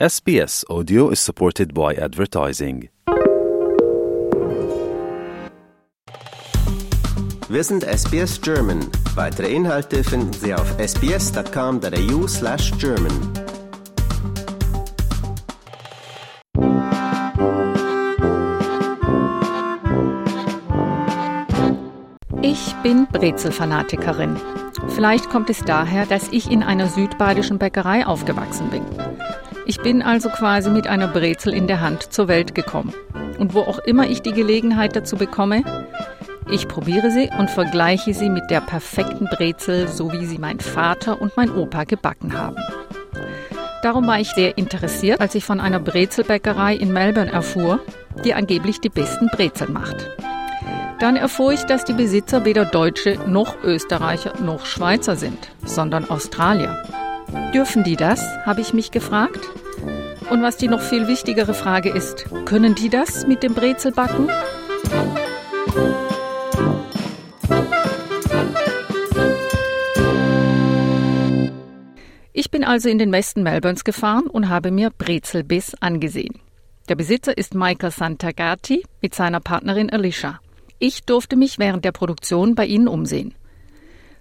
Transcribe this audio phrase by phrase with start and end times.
[0.00, 2.88] SBS Audio is supported by advertising.
[7.48, 8.90] Wir sind SBS German.
[9.14, 13.12] Weitere Inhalte finden Sie auf sbs.com.au slash German.
[22.42, 24.36] Ich bin Brezelfanatikerin.
[24.88, 28.82] Vielleicht kommt es daher, dass ich in einer südbadischen Bäckerei aufgewachsen bin.
[29.66, 32.92] Ich bin also quasi mit einer Brezel in der Hand zur Welt gekommen.
[33.38, 35.64] Und wo auch immer ich die Gelegenheit dazu bekomme,
[36.50, 41.20] ich probiere sie und vergleiche sie mit der perfekten Brezel, so wie sie mein Vater
[41.20, 42.56] und mein Opa gebacken haben.
[43.82, 47.80] Darum war ich sehr interessiert, als ich von einer Brezelbäckerei in Melbourne erfuhr,
[48.24, 50.10] die angeblich die besten Brezeln macht.
[51.00, 56.82] Dann erfuhr ich, dass die Besitzer weder Deutsche noch Österreicher noch Schweizer sind, sondern Australier.
[57.54, 59.40] Dürfen die das, habe ich mich gefragt.
[60.30, 64.28] Und was die noch viel wichtigere Frage ist, können die das mit dem Brezelbacken?
[72.32, 76.40] Ich bin also in den Westen Melbournes gefahren und habe mir Brezelbiss angesehen.
[76.88, 80.40] Der Besitzer ist Michael Santagati mit seiner Partnerin Alicia.
[80.78, 83.34] Ich durfte mich während der Produktion bei ihnen umsehen.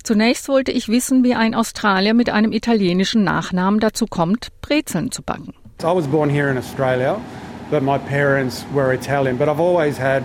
[0.04, 5.22] Zunächst wollte ich wissen, wie ein Australier mit einem italienischen Nachnamen dazu kommt, Brezeln zu
[5.22, 5.54] backen.
[5.82, 7.20] I was born here in Australia,
[7.72, 9.38] but my parents were Italian.
[9.38, 10.24] But I've always had,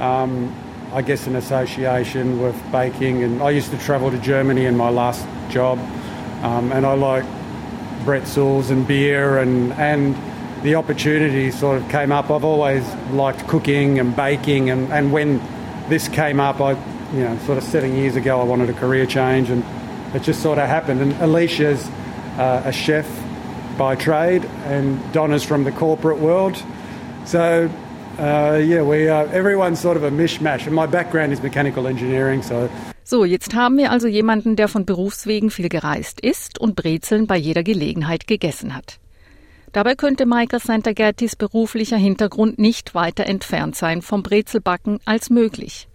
[0.00, 0.52] um,
[0.92, 3.22] I guess, an association with baking.
[3.22, 5.78] And I used to travel to Germany in my last job,
[6.42, 7.24] um, and I like
[8.04, 10.16] pretzels and beer, and and
[10.64, 12.30] the opportunity sort of came up.
[12.30, 15.40] I've always liked cooking and baking, and, and when
[15.88, 16.76] this came up, I
[17.16, 19.64] you know, sort of seven years ago, I wanted a career change, and
[20.14, 21.00] it just sort of happened.
[21.00, 21.88] And Alicia's
[22.38, 23.06] uh, a chef
[23.78, 26.62] by trade, and Donna's from the corporate world.
[27.24, 27.70] So,
[28.18, 30.66] uh, yeah, we uh, everyone's sort of a mishmash.
[30.66, 32.68] And my background is mechanical engineering, so.
[33.06, 37.36] So, jetzt haben wir also jemanden, der von Berufswegen viel gereist ist und Brezeln bei
[37.36, 38.98] jeder Gelegenheit gegessen hat.
[39.72, 45.88] Dabei könnte Michael Santagattis beruflicher Hintergrund nicht weiter entfernt sein vom Brezelbacken als möglich.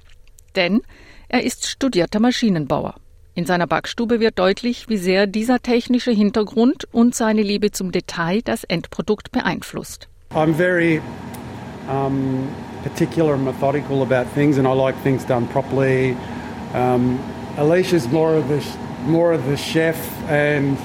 [0.56, 0.82] Denn
[1.28, 2.96] er ist studierter Maschinenbauer.
[3.36, 8.42] In seiner Backstube wird deutlich, wie sehr dieser technische Hintergrund und seine Liebe zum Detail
[8.42, 10.10] das Endprodukt beeinflusst.
[10.32, 11.02] I'm very
[11.90, 12.48] um,
[12.84, 16.18] particular and methodical about things, and I like things done properly.
[16.74, 17.20] Um,
[17.58, 18.62] Alicia's more of the
[19.08, 19.96] more of the chef,
[20.30, 20.78] and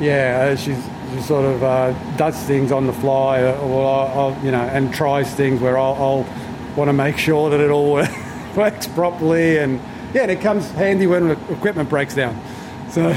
[0.00, 0.76] yeah, she's
[1.14, 5.32] she sort of uh, does things on the fly, or, or you know, and tries
[5.34, 6.26] things where I'll, I'll
[6.76, 8.14] want to make sure that it all works.
[8.56, 9.80] Works properly, and
[10.14, 12.36] yeah, it comes handy when equipment breaks down.
[12.90, 13.14] So.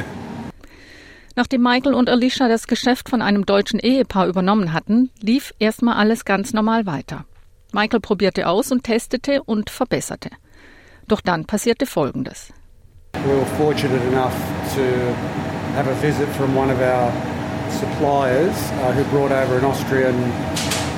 [1.35, 6.23] Nachdem Michael und Alicia das Geschäft von einem deutschen Ehepaar übernommen hatten, lief erstmal alles
[6.23, 7.25] ganz normal weiter.
[7.73, 10.29] Michael probierte aus und testete und verbesserte.
[11.09, 12.53] Doch dann passierte Folgendes.
[13.25, 14.33] We were fortunate enough
[14.75, 14.81] to
[15.75, 17.11] have a visit from one of our
[17.69, 20.15] suppliers uh, who brought over an Austrian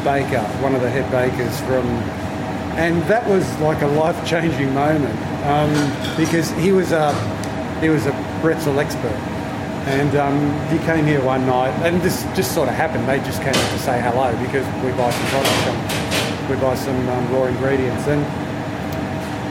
[0.03, 1.83] baker, one of the head bakers from
[2.77, 5.73] and that was like a life-changing moment um,
[6.15, 7.11] because he was a
[7.81, 8.11] he was a
[8.41, 9.19] pretzel expert,
[9.89, 10.37] and um,
[10.69, 13.07] he came here one night, and this just sort of happened.
[13.07, 17.09] They just came to say hello because we buy some products, and we buy some
[17.09, 18.21] um, raw ingredients, and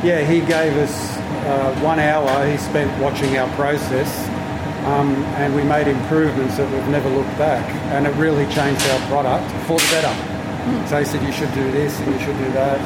[0.04, 1.16] yeah, he gave us
[1.46, 2.46] uh, one hour.
[2.46, 4.08] He spent watching our process.
[4.86, 9.00] Um, and we made improvements that we've never looked back, and it really changed our
[9.08, 10.14] product for the better.
[10.66, 10.88] Mm.
[10.88, 12.78] So he said, "You should do this, and you should do that."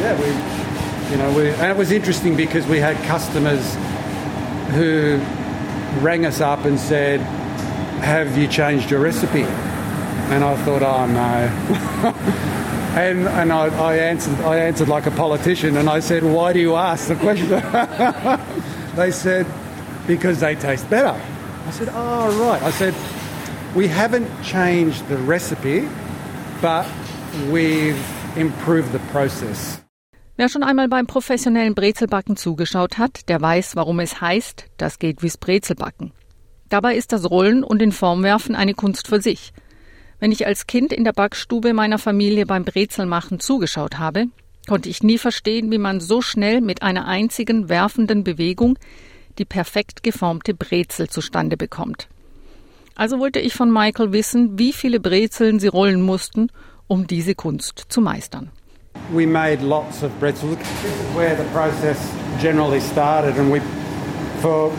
[0.00, 3.74] Yeah, we, you know, we, and it was interesting because we had customers
[4.74, 5.18] who
[6.00, 7.20] rang us up and said,
[8.00, 9.42] "Have you changed your recipe?"
[10.32, 12.10] And I thought, "Oh no."
[12.98, 16.60] and and I, I, answered I answered like a politician, and I said, "Why do
[16.60, 17.48] you ask the question?"
[18.96, 19.46] they said,
[20.06, 21.20] "Because they taste better."
[21.66, 22.94] I said, "Oh right." I said,
[23.74, 25.88] "We haven't changed the recipe,
[26.60, 26.86] but
[27.50, 28.02] we've
[28.36, 29.83] improved the process."
[30.36, 35.22] Wer schon einmal beim professionellen Brezelbacken zugeschaut hat, der weiß, warum es heißt, das geht
[35.22, 36.12] wie's Brezelbacken.
[36.68, 39.52] Dabei ist das Rollen und in Formwerfen eine Kunst für sich.
[40.18, 44.26] Wenn ich als Kind in der Backstube meiner Familie beim Brezelmachen zugeschaut habe,
[44.66, 48.76] konnte ich nie verstehen, wie man so schnell mit einer einzigen werfenden Bewegung
[49.38, 52.08] die perfekt geformte Brezel zustande bekommt.
[52.96, 56.48] Also wollte ich von Michael wissen, wie viele Brezeln sie rollen mussten,
[56.88, 58.50] um diese Kunst zu meistern.
[59.12, 60.56] We made lots of pretzels.
[60.56, 61.98] This is where the process
[62.42, 63.60] generally started, and we,
[64.40, 64.74] for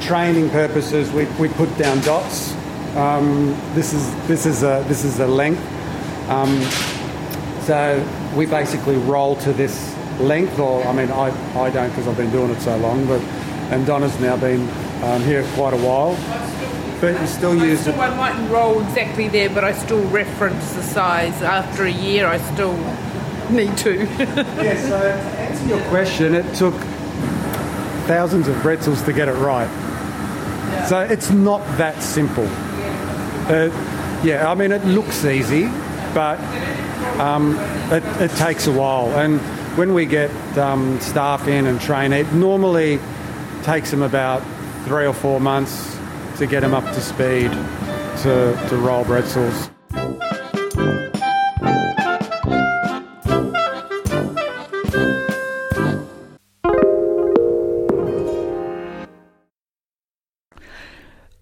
[0.00, 2.54] training purposes, we, we put down dots
[2.96, 5.60] Um, this is this is a this is a length.
[6.28, 6.62] Um,
[7.62, 7.98] so
[8.36, 11.30] we basically roll to this length, or I mean, I,
[11.60, 13.20] I don't because I've been doing it so long, but
[13.72, 14.68] and Donna's now been
[15.02, 16.14] um, here quite a while.
[17.00, 17.98] But you still I use still, it.
[17.98, 21.42] I mightn't roll exactly there, but I still reference the size.
[21.42, 22.76] After a year, I still
[23.50, 24.04] need to.
[24.04, 26.74] Yeah, so to answer your question, it took
[28.06, 29.68] thousands of pretzels to get it right.
[30.88, 32.46] So it's not that simple.
[33.46, 33.70] Uh,
[34.24, 35.66] yeah, I mean, it looks easy,
[36.14, 36.38] but
[37.18, 37.56] um,
[37.90, 39.08] it, it takes a while.
[39.18, 39.40] And
[39.76, 42.98] when we get um, staff in and train, it normally
[43.62, 44.42] takes them about
[44.84, 45.98] three or four months
[46.38, 47.50] to get them up to speed
[48.22, 49.70] to, to roll pretzels.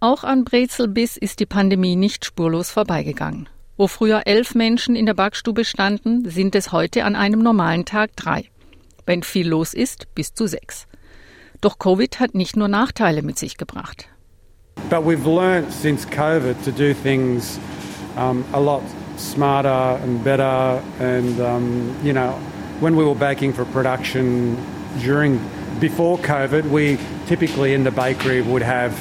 [0.03, 3.49] Auch an Brezelbiss ist die Pandemie nicht spurlos vorbeigegangen.
[3.77, 8.17] Wo früher elf Menschen in der Backstube standen, sind es heute an einem normalen Tag
[8.17, 8.47] drei.
[9.07, 10.89] Wenn viel los ist, bis zu sechs.
[11.61, 14.09] Doch Covid hat nicht nur Nachteile mit sich gebracht.
[14.91, 17.61] But we've learnt since COVID to do things
[18.17, 18.83] um, a lot
[19.17, 20.83] smarter and better.
[20.99, 22.35] And, um, you know,
[22.81, 24.57] when we were baking for production
[25.01, 25.39] during,
[25.79, 29.01] before COVID, we typically in the bakery would have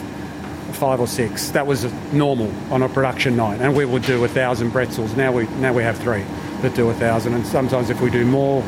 [0.76, 1.50] five or six.
[1.52, 3.62] That was normal on a production night.
[3.62, 5.16] And we would do a thousand pretzels.
[5.16, 6.24] Now we, now we have three
[6.62, 7.34] that do a thousand.
[7.34, 8.64] And sometimes if we do more,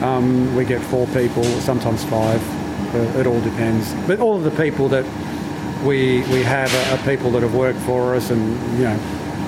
[0.00, 2.42] um, we get four people, sometimes five.
[3.16, 3.92] It all depends.
[4.06, 5.04] But all of the people that
[5.84, 8.96] we we have are, are people that have worked for us and you know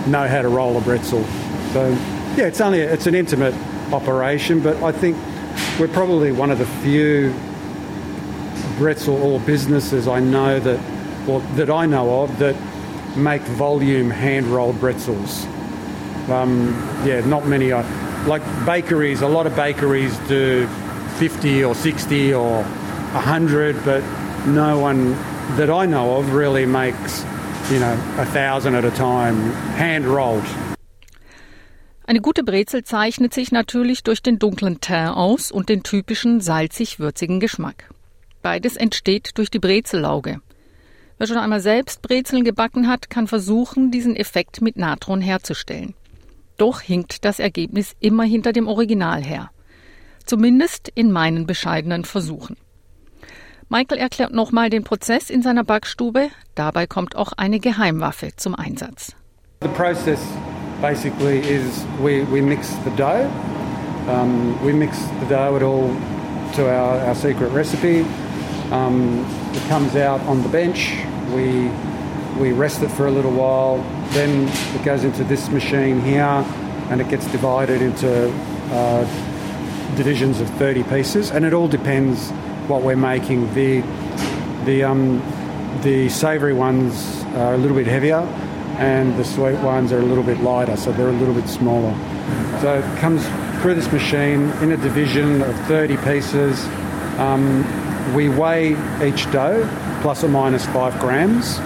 [0.06, 1.24] know how to roll a pretzel.
[1.72, 1.88] So
[2.36, 3.54] yeah, it's only it's an intimate
[3.92, 5.16] operation, but I think
[5.78, 7.34] we're probably one of the few
[8.76, 10.78] pretzel or businesses I know that
[11.26, 12.56] that I know of that
[13.16, 15.44] make volume hand rolled pretzels.
[16.28, 16.74] Um,
[17.04, 17.72] yeah, not many.
[17.72, 17.84] Are,
[18.26, 20.66] like bakeries, a lot of bakeries do
[21.18, 24.02] 50 or 60 or 100, but
[24.46, 25.12] no one
[25.56, 27.24] that I know of really makes,
[27.70, 30.44] you know, a thousand at a time hand rolled.
[32.08, 37.40] Eine gute Brezel zeichnet sich natürlich durch den dunklen Teint aus und den typischen salzig-würzigen
[37.40, 37.88] Geschmack.
[38.42, 40.40] Beides entsteht durch die Brezellauge.
[41.18, 45.94] Wer schon einmal selbst Brezeln gebacken hat, kann versuchen, diesen Effekt mit Natron herzustellen.
[46.58, 49.50] Doch hinkt das Ergebnis immer hinter dem Original her.
[50.26, 52.56] Zumindest in meinen bescheidenen Versuchen.
[53.68, 56.30] Michael erklärt nochmal den Prozess in seiner Backstube.
[56.54, 59.14] Dabei kommt auch eine Geheimwaffe zum Einsatz.
[59.62, 60.20] The process
[60.80, 63.28] basically is we, we mix the dough.
[64.08, 65.90] Um, we mix the dough it all
[66.54, 68.04] to our, our secret recipe.
[68.70, 69.24] Um,
[69.56, 70.94] it comes out on the bench.
[71.32, 71.70] We
[72.38, 73.78] we rest it for a little while.
[74.10, 74.48] Then
[74.78, 76.44] it goes into this machine here,
[76.90, 78.30] and it gets divided into
[78.72, 79.04] uh,
[79.96, 82.30] divisions of 30 pieces, and it all depends
[82.68, 83.52] what we're making.
[83.54, 83.80] The
[84.64, 85.22] the um,
[85.82, 88.20] the savoury ones are a little bit heavier,
[88.78, 91.94] and the sweet ones are a little bit lighter, so they're a little bit smaller.
[92.60, 93.24] So it comes
[93.62, 96.64] through this machine in a division of 30 pieces.
[97.18, 98.70] Um, we weigh
[99.06, 99.68] each dough
[100.02, 101.58] plus or minus five grams,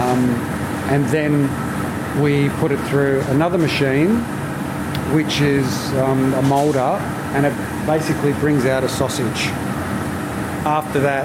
[0.00, 0.28] um,
[0.90, 1.48] and then
[2.20, 4.16] we put it through another machine,
[5.14, 6.98] which is um, a moulder,
[7.34, 9.46] and it basically brings out a sausage.
[10.66, 11.24] After that,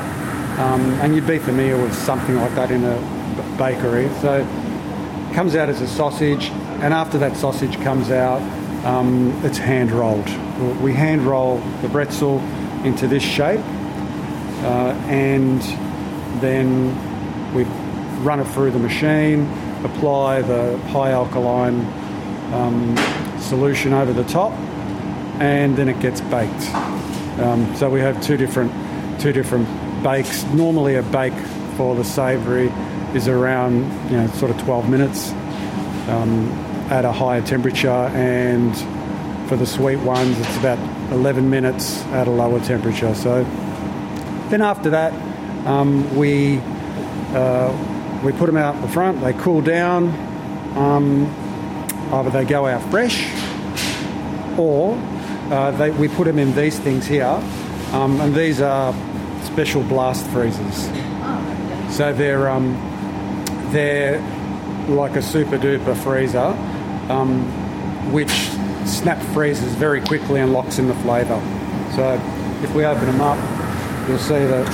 [0.60, 4.10] um, and you'd be familiar with something like that in a bakery.
[4.22, 6.50] So it comes out as a sausage,
[6.82, 8.42] and after that sausage comes out,
[8.86, 10.30] um, it's hand rolled.
[10.82, 12.40] We hand roll the pretzel
[12.84, 13.62] into this shape,
[14.64, 15.62] and
[16.42, 17.64] then we
[18.24, 19.48] run it through the machine,
[19.84, 21.82] apply the high alkaline
[22.54, 22.96] um,
[23.40, 24.52] solution over the top,
[25.40, 26.70] and then it gets baked.
[27.40, 28.72] Um, so we have two different
[29.20, 29.68] two different
[30.04, 30.44] bakes.
[30.46, 31.34] Normally, a bake
[31.78, 32.72] for the savoury
[33.14, 35.32] is around you know sort of 12 minutes
[36.10, 36.50] um,
[36.90, 38.76] at a higher temperature, and
[39.50, 40.80] for the sweet ones, it's about
[41.12, 43.14] 11 minutes at a lower temperature.
[43.16, 43.46] So
[44.54, 45.12] then after that,
[45.66, 46.60] um, we
[47.34, 49.20] uh, we put them out the front.
[49.22, 50.10] They cool down.
[50.78, 51.26] Um,
[52.14, 53.28] either they go out fresh,
[54.56, 54.96] or
[55.50, 57.42] uh, they, we put them in these things here,
[57.94, 58.94] um, and these are
[59.44, 60.86] special blast freezers.
[61.96, 62.76] So they're um,
[63.72, 64.22] they're
[64.88, 66.56] like a super duper freezer,
[67.12, 67.42] um,
[68.12, 68.30] which
[68.88, 71.42] snap freezes very quickly and locks in the flavour.
[71.96, 72.14] So
[72.64, 73.53] if we open them up,
[74.08, 74.68] you'll see that,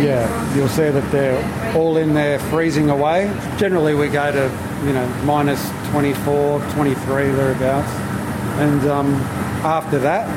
[0.00, 3.32] yeah, you'll see that they're all in there freezing away.
[3.58, 7.90] Generally, we go to, you know, minus 24, 23 thereabouts.
[8.58, 9.14] And um,
[9.64, 10.28] after that,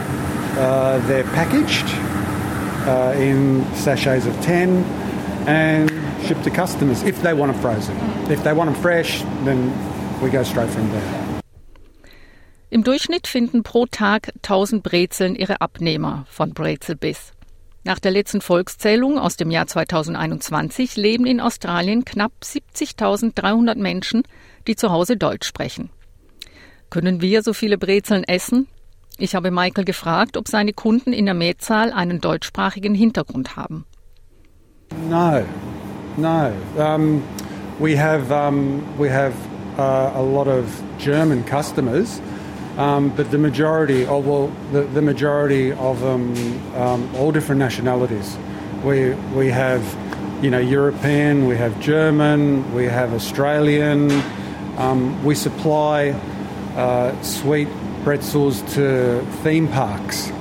[0.57, 1.85] uh, they're packaged
[2.87, 4.83] uh, in sachets of 10
[5.47, 5.89] and
[6.25, 7.95] shipped to customers if they want them frozen.
[8.31, 9.71] If they want them fresh, then
[10.21, 11.41] we go straight from there.
[12.69, 17.31] Im Durchschnitt finden pro Tag 1000 Brezeln ihre Abnehmer von BrezelBiz.
[17.87, 24.23] Nach der letzten Volkszählung aus dem Jahr 2021 leben in Australien knapp 70.300 Menschen,
[24.67, 25.89] die zu Hause Deutsch sprechen.
[26.89, 28.67] Können wir so viele Brezeln essen?
[29.17, 33.85] Ich habe Michael gefragt, ob seine Kunden in der Mehrzahl einen deutschsprachigen Hintergrund haben.
[35.09, 35.45] No,
[36.17, 36.51] no.
[36.75, 37.23] Um,
[37.79, 39.31] we have um, we have
[39.77, 40.65] uh, a lot of
[40.99, 42.19] German customers.
[42.77, 48.37] Um, but the majority, oh, well, the, the majority of them, um, all different nationalities.
[48.83, 49.83] We, we have,
[50.43, 54.11] you know, European, we have German, we have Australian.
[54.77, 56.09] Um, we supply
[56.75, 57.67] uh, sweet
[58.03, 60.31] pretzels to theme parks.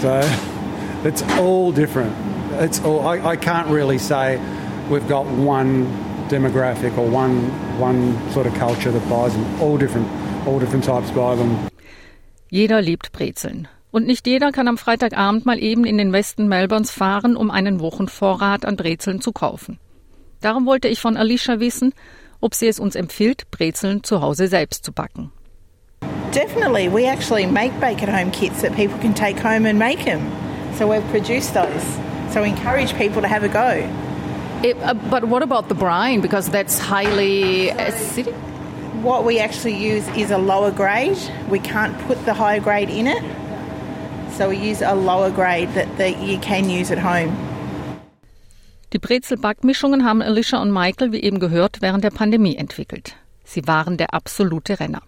[0.00, 0.20] So
[1.04, 2.12] it's all different.
[2.60, 4.40] It's all, I, I can't really say
[4.90, 5.86] we've got one
[6.28, 9.60] demographic or one, one sort of culture that buys them.
[9.62, 10.08] All different
[10.46, 11.56] all different types buy them.
[12.50, 13.68] Jeder liebt Brezeln.
[13.90, 17.80] Und nicht jeder kann am Freitagabend mal eben in den Westen Melbournes fahren, um einen
[17.80, 19.78] Wochenvorrat an Brezeln zu kaufen.
[20.40, 21.94] Darum wollte ich von Alicia wissen,
[22.40, 25.30] ob sie es uns empfiehlt, Brezeln zu Hause selbst zu backen.
[26.34, 26.88] Definitely.
[26.88, 30.20] We actually make bake at home kits that people can take home and make them.
[30.78, 31.82] So we've produced those.
[32.32, 33.86] So we encourage people to have a go.
[34.62, 36.20] It, uh, but what about the brine?
[36.22, 38.34] Because that's highly acidic
[39.02, 41.18] what we actually use is a lower grade.
[41.50, 43.22] We can't put the higher grade in it.
[44.32, 47.36] So we use a lower grade that, that you can use at home.
[48.92, 53.16] Die Brezel-Backmischungen haben Aleisha und Michael, wie eben gehört, während der Pandemie entwickelt.
[53.44, 55.02] Sie waren der absolute Renner.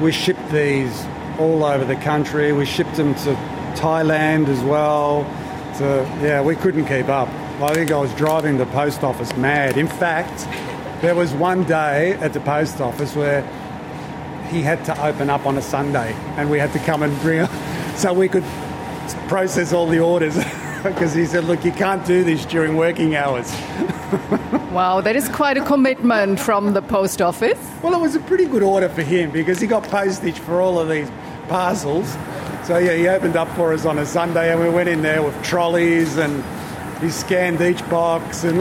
[0.00, 1.06] We shipped these
[1.38, 2.52] all over the country.
[2.52, 3.36] We shipped them to
[3.74, 5.24] Thailand as well.
[5.74, 7.28] So, yeah, we couldn't keep up.
[7.62, 9.76] I think I was driving the post office mad.
[9.76, 10.46] In fact,
[11.00, 13.40] There was one day at the post office where
[14.50, 17.46] he had to open up on a Sunday and we had to come and bring
[17.46, 17.48] him
[17.96, 18.44] so we could
[19.26, 20.36] process all the orders
[20.82, 23.50] because he said, look, you can't do this during working hours.
[24.72, 27.58] wow, that is quite a commitment from the post office.
[27.82, 30.78] Well, it was a pretty good order for him because he got postage for all
[30.78, 31.10] of these
[31.48, 32.10] parcels.
[32.64, 35.22] So, yeah, he opened up for us on a Sunday and we went in there
[35.22, 36.44] with trolleys and
[37.02, 38.60] he scanned each box and.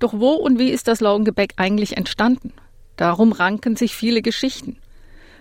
[0.00, 2.52] Doch wo und wie ist das Laugengebäck eigentlich entstanden?
[2.96, 4.76] Darum ranken sich viele Geschichten.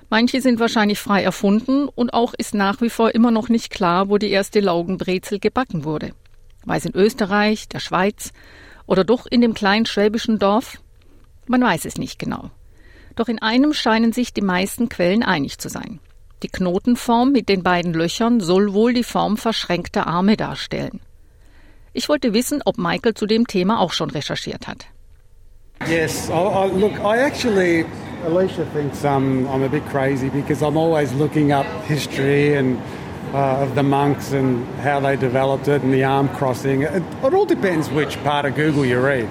[0.09, 4.09] Manche sind wahrscheinlich frei erfunden und auch ist nach wie vor immer noch nicht klar,
[4.09, 6.11] wo die erste Laugenbrezel gebacken wurde.
[6.67, 8.31] Es in Österreich, der Schweiz
[8.85, 10.79] oder doch in dem kleinen schwäbischen Dorf?
[11.47, 12.51] Man weiß es nicht genau.
[13.15, 15.99] Doch in einem scheinen sich die meisten Quellen einig zu sein.
[16.43, 21.01] Die Knotenform mit den beiden Löchern soll wohl die Form verschränkter Arme darstellen.
[22.00, 24.86] Ich wollte wissen, ob Michael zu dem Thema auch schon recherchiert hat.
[25.86, 27.86] Yes, I, I, look, I actually,
[28.25, 32.77] Alicia thinks um, I'm a bit crazy because I'm always looking up history and
[33.34, 36.84] uh, of the monks and how they developed it and the arm crossing.
[36.84, 39.27] It, it all depends which part of Google you read.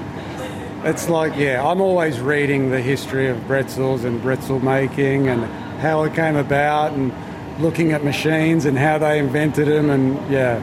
[0.85, 5.43] It's like, yeah, I'm always reading the history of pretzels and pretzel making and
[5.81, 7.15] how it came about and
[7.61, 10.61] looking at machines and how they invented them and yeah,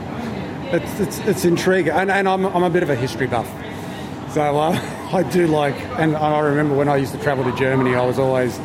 [0.76, 1.94] it's, it's, it's intriguing.
[1.94, 3.48] And, and I'm, I'm a bit of a history buff.
[4.34, 4.72] So uh,
[5.14, 8.20] I do like, and I remember when I used to travel to Germany, I was
[8.20, 8.58] always,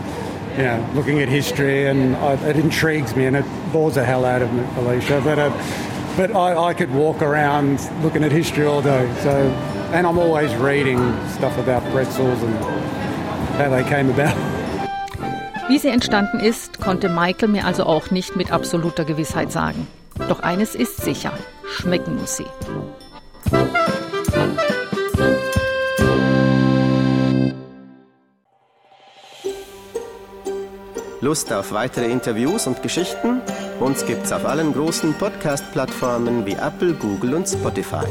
[0.53, 4.25] you know, looking at history, and I, it intrigues me, and it bores the hell
[4.25, 5.23] out of me, Aleisha.
[5.23, 5.51] But uh,
[6.17, 9.11] but I, I could walk around looking at history all day.
[9.23, 9.31] So,
[9.93, 10.99] and I'm always reading
[11.31, 12.55] stuff about pretzels and
[13.57, 14.37] how they came about.
[15.69, 19.87] Wie sie entstanden ist, konnte Michael mir also auch nicht mit absoluter Gewissheit sagen.
[20.29, 21.33] Doch eines ist sicher,
[21.67, 22.47] schmecken muss sie.
[31.23, 33.43] Lust auf weitere Interviews und Geschichten?
[33.79, 38.07] Uns gibt's auf allen großen Podcast-Plattformen wie Apple, Google und Spotify.